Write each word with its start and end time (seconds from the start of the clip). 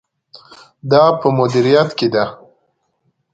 دا 0.91 1.03
په 1.19 1.27
مدیریت 1.37 1.89
کې 1.97 2.07
ده. 2.13 2.25